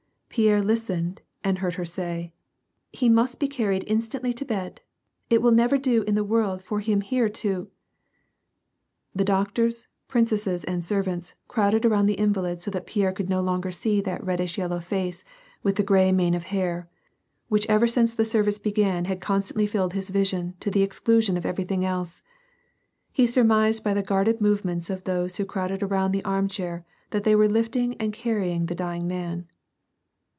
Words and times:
Pierre 0.33 0.61
listened, 0.61 1.21
and 1.43 1.57
heard 1.57 1.73
her 1.73 1.83
say,— 1.83 2.31
"He 2.93 3.09
must 3.09 3.37
be 3.37 3.49
carried 3.49 3.83
instantly 3.85 4.31
to 4.35 4.45
bed; 4.45 4.79
it 5.29 5.41
will 5.41 5.51
never 5.51 5.77
do 5.77 6.03
in 6.03 6.15
the 6.15 6.23
world 6.23 6.63
for 6.63 6.79
him 6.79 7.01
here 7.01 7.27
to 7.27 7.69
"—The 9.13 9.25
doctors, 9.25 9.87
princesses 10.07 10.63
and 10.63 10.85
servants, 10.85 11.35
crowded 11.49 11.83
around 11.85 12.05
the 12.05 12.13
invalid 12.13 12.61
so 12.61 12.71
that 12.71 12.85
Pierre 12.85 13.11
could 13.11 13.27
no 13.29 13.41
longer 13.41 13.71
see 13.71 13.99
that 13.99 14.23
reddish 14.23 14.57
yellow 14.57 14.79
face 14.79 15.25
with 15.63 15.75
the 15.75 15.83
gray 15.83 16.13
mane 16.13 16.33
of 16.33 16.43
hair, 16.43 16.87
which 17.49 17.67
ever 17.67 17.85
since 17.85 18.15
the 18.15 18.23
service 18.23 18.55
96 18.57 18.61
1VAR 18.61 18.63
AND 18.63 18.71
PEAC£!. 18.71 18.93
began 18.93 19.05
had 19.11 19.19
constantly 19.19 19.67
filled 19.67 19.91
his 19.91 20.07
vision 20.09 20.53
to 20.61 20.71
the 20.71 20.81
exclusion 20.81 21.35
of 21.35 21.45
everything 21.45 21.83
else. 21.83 22.23
He 23.11 23.27
surmised 23.27 23.83
by 23.83 23.93
the 23.93 24.01
guarded 24.01 24.39
movements 24.39 24.89
of 24.89 25.03
those 25.03 25.35
who 25.35 25.43
crowded 25.45 25.83
around 25.83 26.13
the 26.13 26.23
arm 26.23 26.47
chair 26.47 26.85
that 27.09 27.25
they 27.25 27.35
were 27.35 27.49
lift 27.49 27.75
ing 27.75 27.95
and 27.95 28.13
carrying 28.13 28.67
the 28.67 28.75
dying 28.75 29.05
man. 29.05 29.49